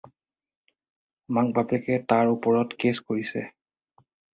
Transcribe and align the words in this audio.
মাক-বাপেকে 1.39 1.95
তাৰ 2.15 2.35
ওপৰত 2.35 2.83
কেছ 2.85 3.07
কৰিছে। 3.09 3.49